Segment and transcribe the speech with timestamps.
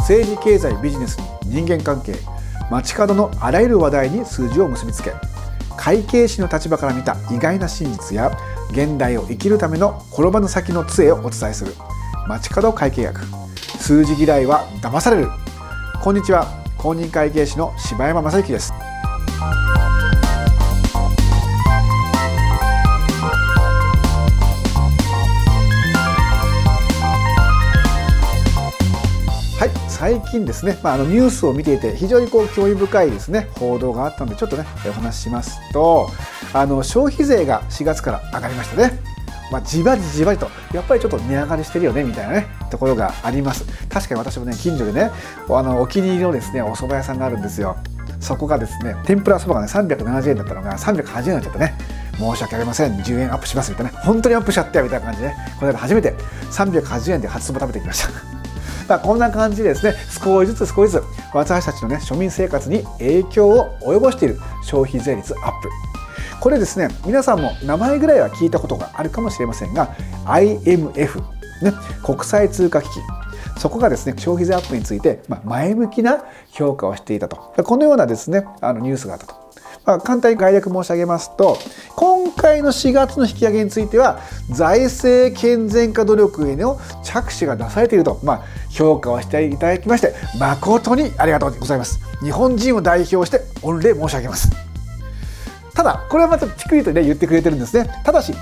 [0.00, 2.14] 政治経済ビジネスに人間関係
[2.70, 5.12] 街角のあらゆる話題に数字を結びつけ
[5.76, 8.36] 会計士の立場から見た意外な真実や
[8.70, 11.72] 現代を生きるための転ばぬ先の杖をお伝えする
[12.28, 13.20] 街角会計学
[13.78, 15.28] 数字嫌いは騙される。
[16.02, 16.46] こんにちは。
[16.78, 18.83] 公認会計士の柴山正幸です。
[30.04, 36.10] 最近ですね、まあ、あのニュースを見ていて非常にこう興味深いですね報道があったのでちょっとねお話ししますと
[36.52, 39.00] あの消費税が4月から上がりましたね。
[39.50, 43.64] まあ、じわりじわりとやっぱりちょっと値上がりしてるよねみたいなねところがあります。
[43.88, 45.10] 確かに私もね近所でね
[45.48, 47.78] あのお気に入りのですねお蕎麦屋さんがあるんですよ。
[48.20, 51.78] そこがですね天ぷらそばがね370円だったのが380円になっちゃったね
[52.18, 56.12] 申し訳ありません10円アップしますみたいな本当にアップしちゃったよみたいな感じで、ね、この間初めて
[56.50, 58.33] 380円で初そば食べてきました。
[58.88, 59.94] まあこんな感じでですね。
[60.22, 65.68] 少しずつ少しずつ私たちのね庶民生活に影響を及ぼしている消費税率アップ。
[66.40, 71.20] これですね皆さんも名前ぐらいは聞いたことがあるかもしれませんが IMF、
[71.62, 71.72] ね、
[72.04, 73.02] 国際通貨基金
[73.56, 77.36] そこがですね消費税アップについて、前向きな評価をしていたと。
[77.62, 79.44] このようなですねあのニュースがあったと。
[79.84, 81.58] まあ、簡単に概略申し上げますと
[81.94, 84.18] 今回の4月の引き上げについては
[84.50, 88.44] 財政健全化努力への着手が出されていると、まあ、
[88.74, 92.00] 評価をしていただきまして誠にありがとうございます。
[92.22, 94.50] 日本人を代表して御礼申し上げます。
[95.74, 97.88] ただこれはまたちくりとね言ってくれてるんですね。
[98.04, 98.34] ただし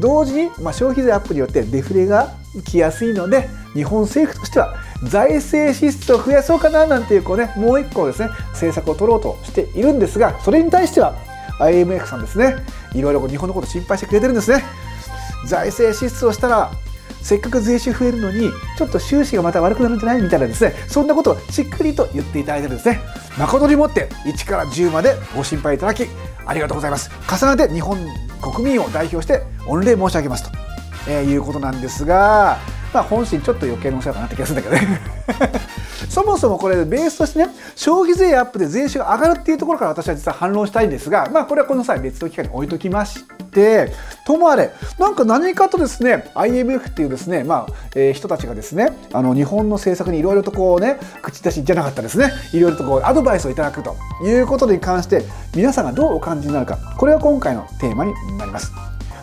[0.00, 4.74] 同時に、ま、消費税アップによってデフレが来やすいので日本政府としては
[5.04, 11.14] 財政支出を増やそうかななんていうこうねもう一個ですね政策を取ろうとしているんですがそれに対しては
[11.60, 12.56] IMF さんですね
[12.94, 14.64] いろいろ日本のこと心配してくれてるんですね。
[15.46, 16.72] 財政支出をしたら
[17.26, 23.00] せっかく税収増えるのにちょっと収支がまた悪くなるんじゃないみたいなですねそんなことをしっかりと言っていただいてるんですね。
[23.36, 26.06] 誠にもって1から10までご心配いただき
[26.46, 27.10] ありがとうございます。
[27.28, 27.98] 重ねて日本
[28.40, 30.56] 国民を代表して御礼申し上げますと、
[31.08, 32.58] えー、いうことなんですが、
[32.94, 35.00] まあ、本心ちょっと余計なお世話かなって気がするんだけどね。
[36.08, 43.92] そもそもこれベースとしてね消費税アップで税収が上がるっていうところから私は実は反論したいんですがまあこれはこの際別の機会に置いときまして
[44.26, 53.94] ともあれなんか何かとですね IMF っていうですねまあ、えー、人たちがですねあの日本の政策にいろいろとこうね口出しじゃなかったですねいろいろとこうアドバイスをいただくと
[54.24, 55.22] いうことに関して
[55.54, 58.72] 皆さんがどうお感じになるかこれは今回のテーマになります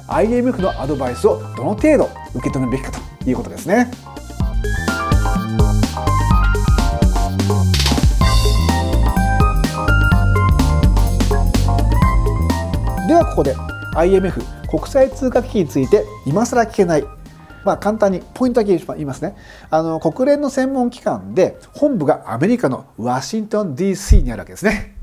[0.08, 3.92] IMF のアドバイスをどの程度受け止めるべきかということですね。
[13.08, 13.56] ではここで
[13.96, 17.06] IMF 国際通貨基金について今更聞けない
[17.64, 19.38] まあ、簡単にポイントだけ言いますね
[19.70, 24.94] あの国連の専門機関で本部がアメリカのワシントン DC にあるわけですね。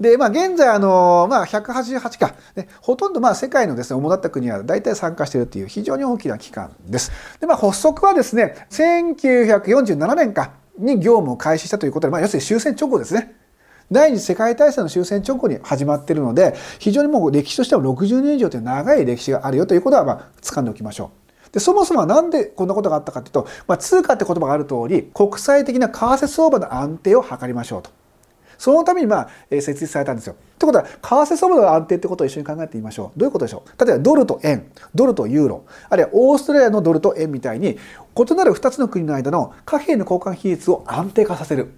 [0.00, 7.10] で、まあ、現在、あの、まあ、188か、ね、ほとんど、まあ、世界のですね、主だった国は大体参加しているという非常に大きな機関です。
[7.40, 13.34] で、まあ、発足はですね、1947年かに業務を開始したということで、まあ、要するに終戦直後ですね。
[13.90, 21.10] 第二次世界大戦の終戦直後に始まっているので非常にもう歴史としては60年以上という長い歴史があるよということはまあ掴んでおきましょ
[21.48, 21.52] う。
[21.52, 27.90] でそもそもなんでこんなことがあったかというと、まあ、通貨って言葉がある通り国際的な為替相場の安定を図りましょうと。
[28.58, 30.34] そのためにまあ設立されたんですよ。
[30.58, 33.18] ということは為替相場の安定ってことを一緒に考えてみましょう。
[33.18, 33.84] どういうことでしょう？
[33.86, 37.78] 例えばドルと円ドルとユーロあるいはオーストラリアのドルと円みたいに
[38.16, 41.72] 異なる2つの国の間の貨幣の交換比率を安定化させる。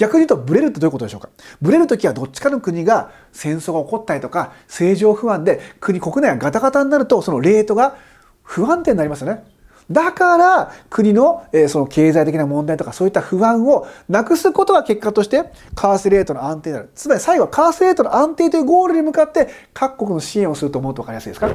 [0.00, 1.28] 逆に言うとブレるってどういうことでしょうか？
[1.60, 7.98] ブレる時はどっちかの国が戦争が起こったりとか政情不安で国国内がガタガタになるとそのレートが
[8.42, 9.44] 不安定になりますよね。
[9.90, 16.90] だから国の,、えその経済的な問題とかそういった不安をなくすことが結果として為替レートの安定になる。
[16.94, 21.50] つまり最後は為替レートの安定というゴールに向かって各国の支援をすると思うと分かりやすいですか？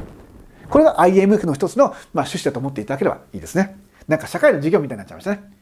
[0.70, 3.78] これが IMF の一つの、まあ、趣旨だと思っていただければいいですね。
[4.06, 5.55] なんか社会の授業みたいになっちゃいましたね。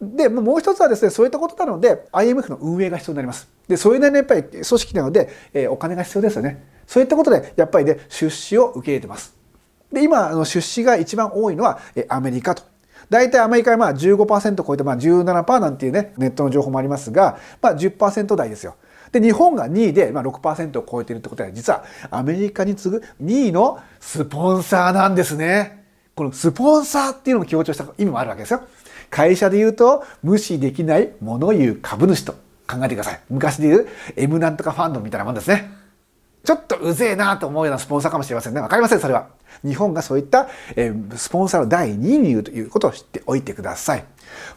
[0.00, 3.48] で、もう一つはですね、そういったことなので、IMF の運営が必要になります。
[3.66, 6.64] で、そういうね、やっぱり組織なので、えー、お金が必要ですよね。
[6.86, 9.34] そういったことで、やっぱりね、出資を受け入れてます。
[9.92, 12.62] で、今、あの出資が一番多いのは、えアメリカと。
[13.10, 18.76] 大体アメリカはまあ15%超えて、まあ17%なんていうね、ネットの情報もありますが、まあ10%台ですよ。
[19.10, 25.84] で、日本が2位で、まあ、6%を超えているってことは、実はアメリカに次ぐ2位のスポンサーなんですね。
[26.14, 28.62] このスポンサーっていうのも強調した意味もあるわけですよ。
[29.10, 32.32] 会社で言うと無視できない物言う株主と
[32.66, 33.20] 考えてください。
[33.30, 35.78] 昔で言う M なんとかファンドみたいなもんですね。
[36.44, 38.60] ちょっとうぜえなと思うようなスポンサーかもしれませんね。
[38.60, 39.26] わかりません、それは。
[39.62, 44.04] 日本がそういった、え、スポンサーの第2位にいるということを知っておいてください。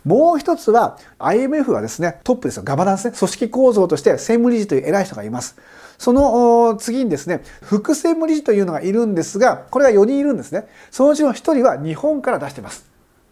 [0.06, 2.63] もう一つは IMF はですね、トップですよ。
[2.63, 3.12] ガバナンスね。
[3.18, 5.57] 組織構造として専務理事という偉い人がいます。
[5.97, 10.68] その次にですね、副専務理事というのがいるんですが、これが4人いるんですね。
[10.92, 12.91] そのうちの1人は日本から出しています。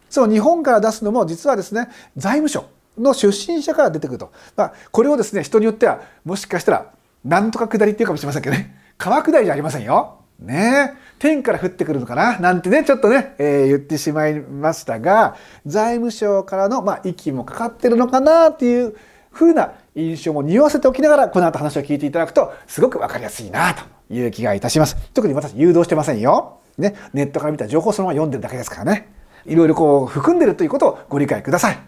[0.10, 2.66] その日本から出すのも実はですね、財務省
[2.98, 4.32] の出身者から出てくると。
[4.56, 6.92] まあ、これをですね、人によってはもしかしたら、
[7.24, 8.76] なんとか下りっていうかもしれませんけどね。
[8.98, 10.20] 川下りじゃありませんよ。
[10.40, 15.36] ね天から降ってくるのかななんてね、ちょっとね、えー、言ってしまいましたが、
[15.66, 18.96] 財務省からの、まあ、息もかかってるのかなっていう
[19.32, 23.84] ふうな印象も匂わせておきながら、この後話を聞いていただくと、すごくわかりやすいなと
[24.14, 24.96] いう気がいたします。
[25.14, 26.60] 特に私、誘導してませんよ。
[26.78, 29.19] ね、ネットから見た情報そのまま読んでるだけですからね。
[29.45, 31.80] いろいろこう、含んでるということをご理解ください。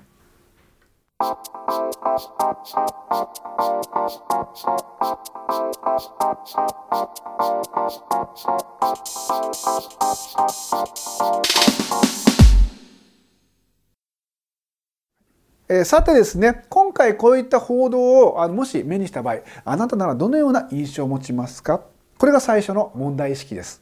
[15.73, 21.79] えさてですね今回こういった報道をあもし目にした場合あなたならどのような印象を持ちますか？
[22.17, 23.81] これが最初の問題意識です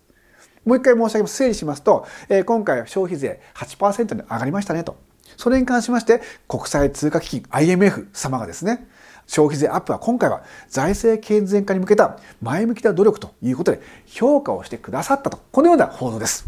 [0.66, 1.36] もう一回申し上げます。
[1.36, 4.98] 整理しますと、え今回は消費税8%に上がりましたねと。
[5.38, 8.88] それに関しまして国際通貨基金 IMF 様がですね
[9.26, 15.40] 消費税アップは今回は財政健全化に向けた前向きな努力ということで評価をしてくださったと。
[15.52, 16.48] このような報道です。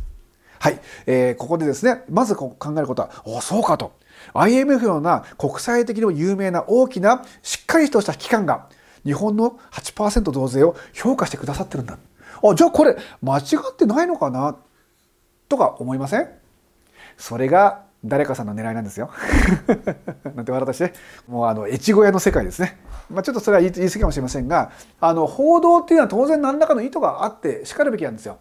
[0.60, 3.94] はい、えー、ここでですねまず考えることはおそうかと。
[4.34, 8.68] IMF のような国際的にも有名な大きなしっかりとした機関が
[9.04, 11.98] 日本の8%増税を評価してくださってるんだ。
[12.44, 13.42] あじゃあこれ間違
[13.72, 14.56] ってないのかな？
[15.50, 16.30] とか思いません？
[17.18, 19.12] それが誰かさんの狙いなんですよ。
[20.36, 20.94] なんて笑ったして
[21.28, 22.80] もうあの越後屋の世界ですね。
[23.12, 28.38] まあ、ちょっとそれは言い過ぎかもしれませんがあの報道っていうのは当然何らかの意図があってしかるべきなんですよ。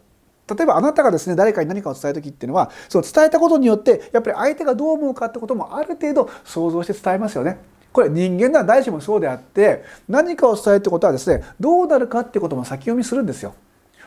[0.49, 7.59] 例えばあなたがですね誰かに何かを伝える時っていうのはその伝えたことによってやっぱり相手がどう思うかってこともある程度想像して伝えますよね。
[7.93, 13.55] これ人間なら誰しもそうであって何かを伝えるってことはですねどうなるかってことも先読みするんですよ。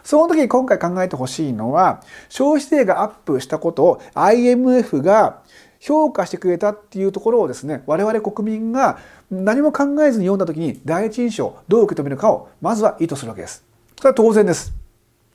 [0.04, 5.42] その時に今回考えてほしいのは消費税がアップしたことを IMF が
[5.80, 9.00] 評価してくれたっていうところをですね我々国民が
[9.32, 13.66] 何も考えずに読んだ時に第一印象どう受け止めるかをまずは意図するわけです。
[13.98, 14.74] それは当然です。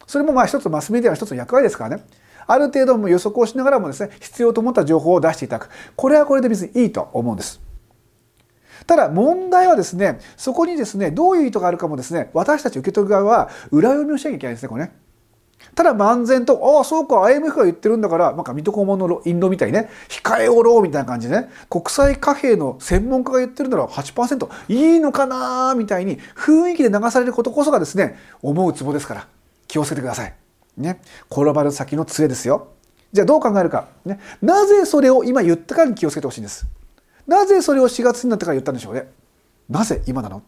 [0.07, 2.05] それもまあ一つマスメディアの一つの役割ですからね。
[2.47, 7.68] ある程度も予測をしながらもですね必要と思った情報を出していただくこれはこれで別にいいと思うんです。
[8.87, 15.09] ただ問題はですねそこにですねどういう意図があるかもですね私たち受け取る側は裏読みをしなきゃいけないですねこれね。
[15.75, 29.29] ただ漫然と、ああ、そうか、IMF が言ってるんだから、なんか水戸黄門のインドみたいにね、控えおろうみたいな感じでね、国際貨幣の専門家が言ってるなら8%いいのかなみたいに雰囲気で流されることこそがですね、思うツボですから、
[29.67, 30.35] 気をつけてください。
[30.77, 31.01] ね、
[31.31, 32.69] 転ばる先の杖ですよ。
[33.13, 33.89] じゃあどう考えるか。
[34.05, 36.67] ね、なぜそれを今言ったかに気をつけてほしいんです。
[37.29, 39.09] なぜそれを4月になってから言ったんでしょうね。
[39.69, 40.43] なぜ今なの？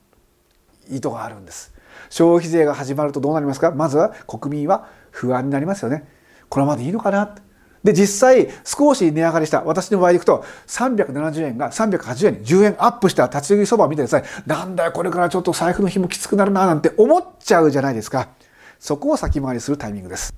[0.91, 1.73] 意図があるんです。
[2.09, 3.71] 消費税が始まるとどうなりますか？
[3.71, 6.09] まずは国民は不安になりますよね。
[6.49, 7.37] このままでいいのかな？
[7.85, 9.63] で、実際少し値上がりした。
[9.63, 14.25] 私の場合でいくと370円が380円に10円アップした立ち食いそばを見てください。
[14.47, 18.29] なんだよ、これからちょっと財布の紐きつくなるななんて思っちゃうじゃないですか。
[18.79, 20.35] そこを先回りするタイミングです。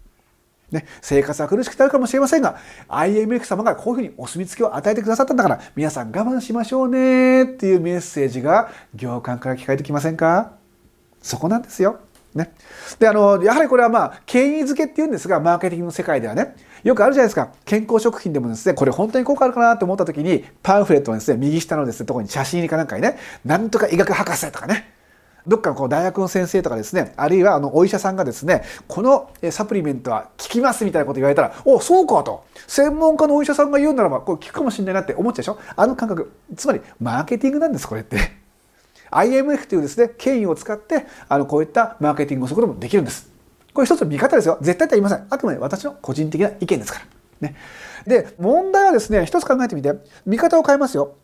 [0.73, 2.57] ね、生活は苦しくなるかもしれませんが
[2.89, 10.53] IMF 様がこういうふうにお墨付きを与えてくださったんだから皆さん我慢しましょうねっていうメッセージが行間から聞かれてきませんか？
[11.23, 12.01] そこなんですよ。
[12.35, 12.53] ね。
[12.99, 17.51] で、あの、やはりこれはまあ、権威づけっていうんですが、マーケティングの世界ではね、よくあるじゃないですか。
[17.65, 24.92] 健康食品でもですね、これ本当に効果あるかなと思った時に、パンフレットのですね、右下のですね、とこに写真入りかなんかにね、なんとか医学博士とかね、
[25.47, 32.45] どっかのこう大学の先生とかですね、あるいはあのお医者さんがですね、このサプリメントは効きますみたいなこと言われたら、おそうかと。
[32.67, 36.33] 専門家のお医者さんが言うならば、これ効くかもしれないなって思っちゃうでしょあの感覚。
[36.57, 38.19] つまり、マーケティングなんです、これって。
[39.11, 43.31] IMF というですね、権威を使って、あの、こういったマーケティングをすることもできるんです。
[43.75, 44.59] これ一つの見方ですよ。
[44.61, 45.27] 絶対とは言いません。
[45.29, 47.49] あくまで私の個人的な意見ですから。
[47.49, 47.57] ね。
[48.07, 49.95] で、問題はですね、一つ考えてみて、
[50.27, 51.15] 見方を変えますよ。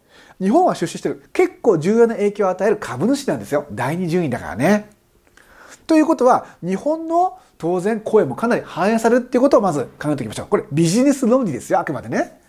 [0.41, 1.23] 日本は出資してる。
[1.33, 3.67] 結構重要な影響を与える株主なんですよ。
[3.73, 4.91] 第二順位だからね。
[5.87, 10.47] ということは、日本の当然声もかなり反映されるっていうことをまず考えておきましょう。
[10.47, 12.41] これビジネス論理ですよ、あくまでね。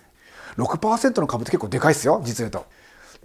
[0.58, 2.66] 6%の株って結構でかいですよ、実言うと。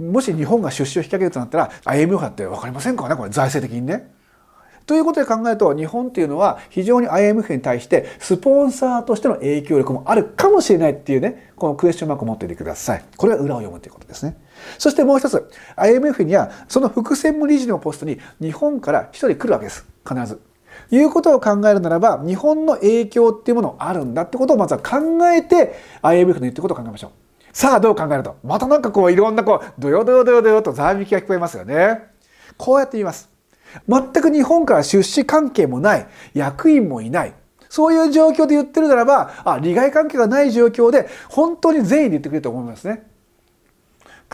[0.01, 4.13] もし日本が出資を引き上げるとなったら IMF だって分かりませんからねこれ財政的にね。
[4.87, 13.05] ということで考えると日本っていうのは非常に IMF に対してスポンサーとしての影響力もあるかもしれないっていうねこのクエスチョンマークを持っていてください。
[13.17, 14.37] これが裏を読むということですね。
[14.79, 20.41] そしてもう一つ IMF にはその副専務理事のポストに日本から一人来るわけです必ず。
[20.91, 24.97] いうことを考えるならば日本の影響っていうものあるんだってことをまずは考
[25.29, 27.11] えて IMF の言ってることを考えましょう。
[27.53, 28.37] さあどう考えると？
[28.43, 32.01] またなんかこういろんなこうドヨドヨドヨドヨとざわめきが聞こえますよね。
[32.57, 33.31] こうやって言います。
[33.89, 37.35] 全く日本から出資関係もない役員もいない
[37.69, 43.05] そういう状況で言ってるならばあ利害関係がない状況で本当に善意で言ってくれると思いますね。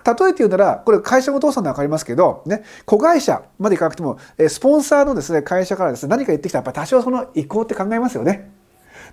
[0.04, 4.18] 例えて言うならこれ会社のお父さんで分かりますけど、ね、子会社までいかなくても
[4.48, 8.50] スポンサーのですね会社からですね何か言ってきたらやっぱ多少その意向って考えますよね。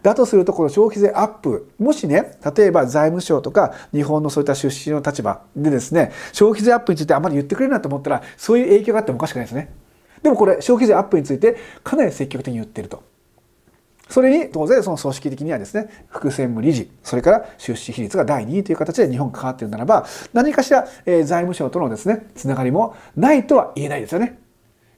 [0.04, 9.74] だとするとこの消費税アップもしね例えば財務省とか日本のそういった出資の立場でですね消費税アップについてあまり言ってくれるなと思ったらそういう影響があってもおかしくないですね。
[10.22, 13.04] でもこれ消費税アップについてかなり積極的に言ってると。
[14.10, 24.40] それに当然その組織的にはですね副専務理事それから出資比率が第2位という形で日本関わっているならば何かしら、え財務省とのですねつながりもないとは言えないですよね。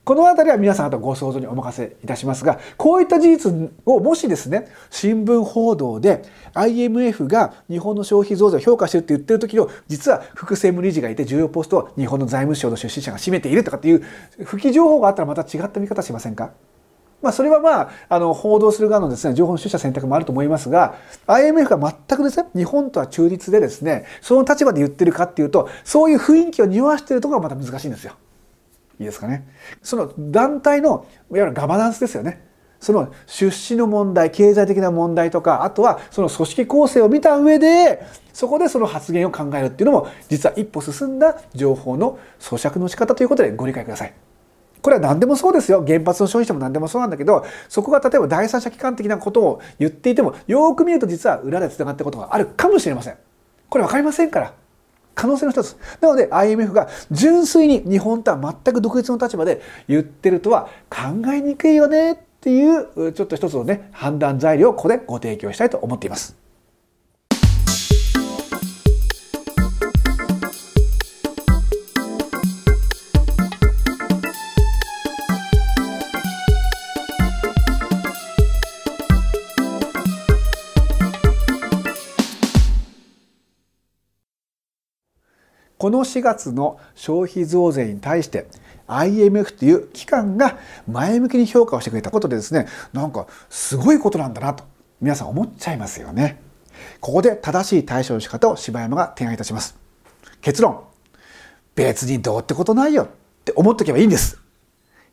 [0.09, 6.23] この辺りは皆さんあとご想像にお任せいたしますがこういった事実をもしですね新聞報道で
[6.55, 14.03] IMF が日本の消費増税を評価してるって言ってる時の実は副専務理事がいて重要ポストを日本の財務省の出資者が占めているとかっていう
[14.45, 16.53] 不記情報があったらまた違った見方しませんか？
[17.21, 20.95] まあ、それはまあ、あの、報道する側のですね、情報の取捨選択もあると思いますが、
[21.27, 28.13] IMF が全くですね、日本とは中立でですね、その立場で言ってるかっていうと、そういう雰囲気を匂わしてるところがまた難しいんですよ。
[28.99, 29.47] いいですかね。
[29.81, 32.47] その団体の、いわゆるガバナンスですよね。
[32.79, 44.13] その出資の問題、経済的な問題とか、あとはその組織構成を見た上で、そこでその発言を考えるっていうのも、実は一歩進んだ情報の咀嚼の仕方ということでご理解ください。
[44.81, 45.83] これは何でもそうですよ。
[45.85, 53.17] 原発の消費者も何でもそうなんだけどそこが例えば第三者機関的なことを言っていてもよく見ると実は裏でつながっていることがあるかもしれません。
[53.69, 54.53] これ分かりませんから。
[55.15, 55.75] 可能性の一つ。
[55.99, 66.38] なので IMF が純粋に日本とは全く独立の立場で言ってるとは考えにくいよねっていうちょっと一つのね判断材料をここでご提供したいと思っています。
[85.89, 88.45] この4月の消費増税に対して
[88.85, 94.63] IMF という機関が前向きに評価をしてくれたことでですねなんかすごいことなんだなと
[95.01, 96.39] 皆さん思っちゃいますよね。
[96.99, 99.79] ここで正しい対処の仕方を柴山が提案いたします。
[100.41, 100.83] 結論
[101.73, 103.07] 別にどうってことないよっ
[103.45, 104.39] て思っとけばいいんです。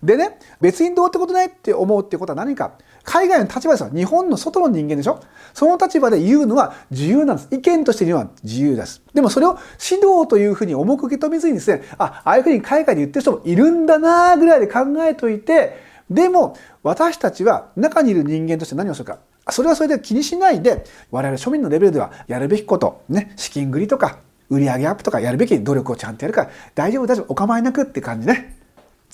[0.02, 2.72] でね別にどうってことないって思うってことは何か
[3.06, 3.90] 海外の立場ですよ。
[3.94, 5.22] 日本の外の人間でしょ
[5.54, 7.48] その立場で言うのは自由なんです。
[7.54, 9.00] 意見として言うのは自由です。
[9.14, 9.58] でもそれを
[9.90, 15.76] 指導というふうに重く受け止めずにですね、あ、ああいうふうに海外で言ってる人もいるんだなぐらいで考えといて、
[16.10, 19.18] でも私たちは中にいる人間として何をするか。
[19.50, 24.18] それはそれで気にしないで、我々庶民のレベルではやるべきこと、ね、資金繰りとか、
[24.50, 28.55] 売上アップとかやるべき努力をちゃんとやるから、大丈夫大丈夫、お構いなくって感じね。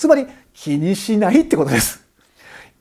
[0.03, 2.05] つまり、気にしないってことです。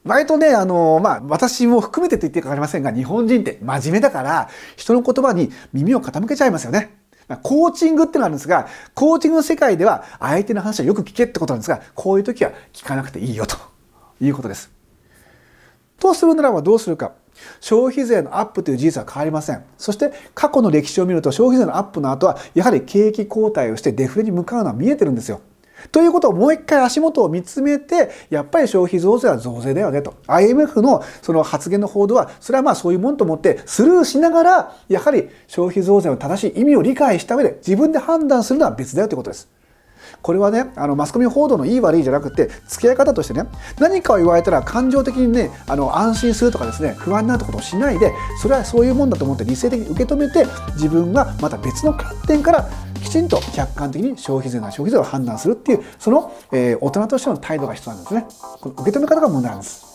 [0.04, 6.98] 割とね、あの、まあ、私も含めてと言ってかかりませんが、日本人って真面目だから、人の言葉に耳を傾けちゃいますよね。
[7.44, 13.56] コーチングってのあるんですが、コーチングの世界では相手の話はよく聞けってことなんですが、こういう時は聞かなくていいよと
[14.20, 14.72] いうことです。
[16.00, 17.12] とするならばどうするか。
[17.60, 19.63] 消費税のアップという事実は変わりません。
[19.78, 25.42] そして過去の歴史を見ると消費税のアップの後はやはり景気後退をしてデフレに向かうのは見えてるんですよ。
[25.92, 30.16] ということをもう一回足元を見つめて、やっぱり消費増税は増税だよねと。
[30.28, 39.50] IMF のその発言の報道は、それはまあそういうもんと思ってスルーしながら、やはり消費増税の正しい意味を理解した上で自分で判断するのは別だよということです。
[40.22, 43.44] これはねあのマスコミ報道のいい悪いじゃなくて付き合い方としてね
[43.80, 48.12] 何かを言われたら感情的にねあの安心するとかですね不安になることをしないで
[48.42, 52.70] それはそういうもんだと思って理性的に受け止めて自分がまた別の観点から
[53.03, 58.25] きちんと客観的に消費税な消費税を判断するっていうその、えー、大人としての態度が必要なんですね
[58.62, 59.91] この受け止め方が問題なんです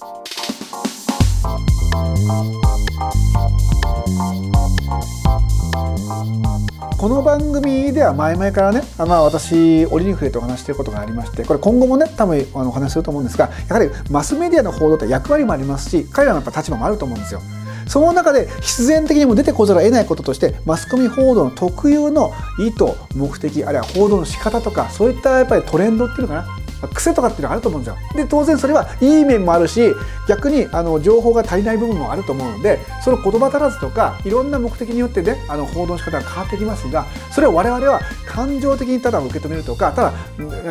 [6.98, 17.40] この番組では前々からね、まあ、私折に触れてお話していることがありましてこれ今後もね多分あのお話しすると思うんですがやはりマスメディアの報道って役割もありますし彼らのやっぱ立場もあると思うんですよ。
[17.86, 26.46] その中で必然的にも出てこざるを得ないこととしてマスコミ報道の特有の意図目的あるいは報道の仕方とかそういったやっぱりトレンドっていうのかな
[26.88, 27.96] 癖とかっていうのがあると思うんですよ。
[28.14, 29.94] で当然それはいい面もあるし
[30.28, 40.12] 逆にあの情報が足りない部分もあると思うのでその言葉足らずとかいろんな目的によってねあの報道の仕方が変わってきますがそれを我々は感情的にただ受け止めるとかただ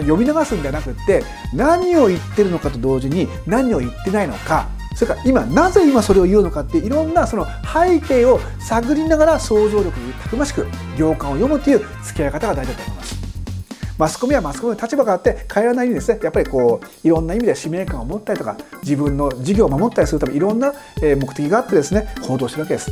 [0.02, 10.66] 読み流すんじゃなくって何を言ってるのかと同時に何を言ってないのかそれから今なぜ今それを言うのかっていろんなその背景を探りながら想像力にたくましく
[10.98, 13.16] 行間を読むという付き合い方が大事だと思います。
[13.98, 22.92] マスコミはマスコミの立場があって変えらないようにですねやっぱりこういろんな意味で使命感を持ったりとか自分の事業を守ったりするためいろんな目的があってですね行動してるわけです。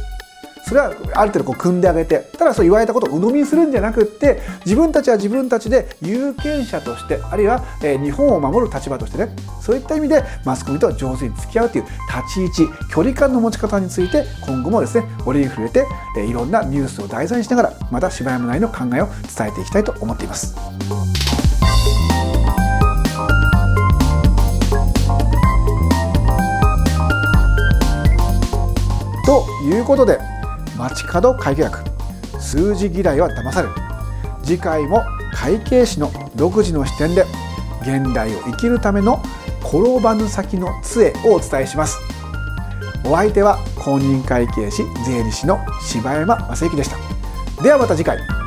[0.74, 15.86] それはある程度こう組んであげてただそう言われたことを鵜呑みにするんじゃなくって自分たちは自分たちで有権者としてあるいは、え日本を守る立場としてねそういった意味でマスコミと上手に付き合うという立ち位置距離感の持ち方について今後もですね折に触れて、
[16.18, 20.56] えいろんなニュースを題材にしながらまた柴山内の考えを伝えていきたいと思っています。
[29.24, 30.20] ということで
[30.78, 31.80] 街角会計学
[32.40, 33.74] 数字嫌いは騙される。
[34.44, 35.04] 次回も
[35.34, 37.26] 会計士の独自の視点で
[37.82, 39.22] 現代を生きるための
[39.62, 41.98] 転ばぬ先の杖をお伝えします。
[43.06, 47.64] お相手は公認会計士税理士の柴山正幸でした。
[47.64, 48.43] ではまた次回。